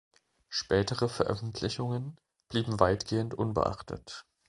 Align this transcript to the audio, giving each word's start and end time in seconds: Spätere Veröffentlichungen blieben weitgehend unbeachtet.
Spätere 0.49 1.09
Veröffentlichungen 1.09 2.19
blieben 2.49 2.79
weitgehend 2.79 3.35
unbeachtet. 3.35 4.25